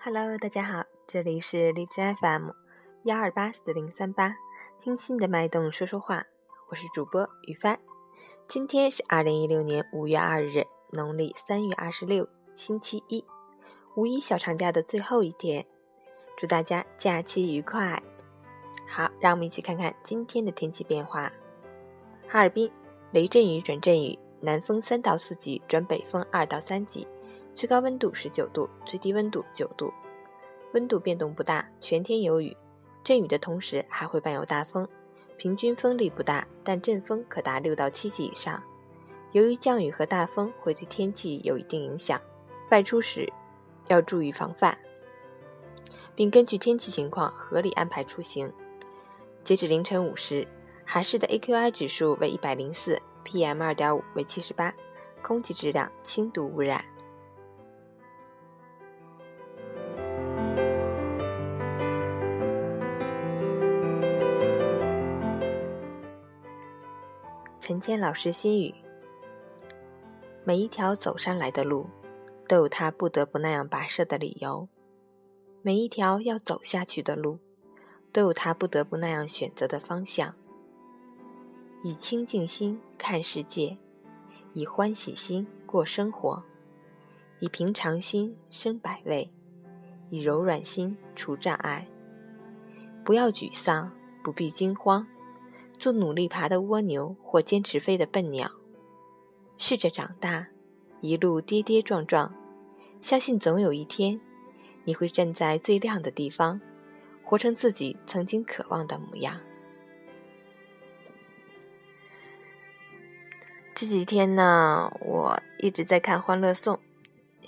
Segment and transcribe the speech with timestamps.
[0.00, 2.50] Hello，大家好，这里是荔枝 FM
[3.02, 4.36] 幺二八四零三八，
[4.80, 6.24] 听心的脉动说说话，
[6.68, 7.76] 我是主播雨帆。
[8.46, 13.24] 今天是二零一六年五月二日，农历三月二十六，星期一，
[13.96, 15.66] 五一小长假的最后一天，
[16.36, 18.00] 祝大家假期愉快。
[18.86, 21.32] 好，让我们一起看看今天的天气变化。
[22.28, 22.70] 哈尔滨
[23.10, 27.04] 雷阵雨转阵雨，南风三到四级转北风二到三级。
[27.58, 29.92] 最高温度十九度，最低温度九度，
[30.74, 32.56] 温度变动不大，全天有雨，
[33.02, 34.86] 阵雨的同时还会伴有大风，
[35.36, 38.62] 平均风力不大，但阵风可达六到七级以上。
[39.32, 42.20] 由于降雨和大风会对天气有一定影响，
[42.70, 43.28] 外出时
[43.88, 44.78] 要注意防范，
[46.14, 48.48] 并根据天气情况合理安排出行。
[49.42, 50.46] 截止凌晨五时，
[50.84, 54.72] 海市的 AQI 指数为一百零四，PM 二点五为七十八，
[55.20, 56.84] 空气质量轻度污染。
[67.60, 68.72] 陈谦老师心语：
[70.44, 71.86] 每一条走上来的路，
[72.46, 74.68] 都有他不得不那样跋涉的理由；
[75.62, 77.40] 每一条要走下去的路，
[78.12, 80.34] 都有他不得不那样选择的方向。
[81.82, 83.76] 以清净心看世界，
[84.52, 86.42] 以欢喜心过生活，
[87.40, 89.28] 以平常心生百味，
[90.10, 91.88] 以柔软心除障碍。
[93.04, 93.90] 不要沮丧，
[94.22, 95.04] 不必惊慌。
[95.78, 98.50] 做努力爬的蜗牛，或坚持飞的笨鸟，
[99.56, 100.48] 试着长大，
[101.00, 102.34] 一路跌跌撞撞，
[103.00, 104.20] 相信总有一天，
[104.84, 106.60] 你会站在最亮的地方，
[107.22, 109.40] 活成自己曾经渴望的模样。
[113.74, 116.74] 这几天呢，我一直在看《欢乐颂》，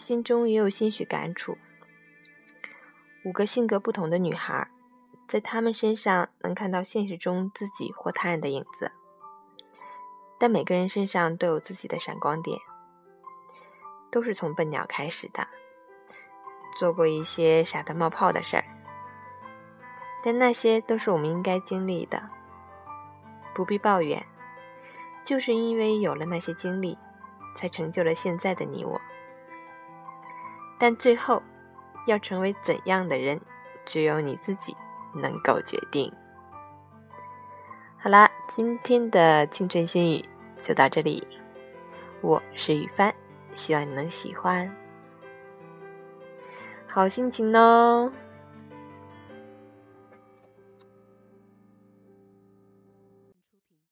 [0.00, 1.58] 心中也有些许感触。
[3.24, 4.70] 五个性格不同的女孩。
[5.30, 8.90] 在他们身上能看到现实中自己或他人的影子，
[10.40, 12.58] 但每个人身上都有自己的闪光点，
[14.10, 15.46] 都是从笨鸟开始的，
[16.76, 18.64] 做过一些傻的冒泡的事儿，
[20.24, 22.28] 但那些都是我们应该经历的，
[23.54, 24.26] 不必抱怨，
[25.22, 26.98] 就是因为有了那些经历，
[27.56, 29.00] 才成就了现在的你我。
[30.76, 31.40] 但最后
[32.08, 33.40] 要成为怎样的人，
[33.84, 34.76] 只有你自己。
[35.14, 36.12] 能够决定。
[37.98, 40.24] 好啦，今天的清晨心语
[40.56, 41.26] 就到这里。
[42.22, 43.14] 我是雨帆，
[43.54, 44.70] 希望你能喜欢。
[46.86, 48.10] 好心情哦。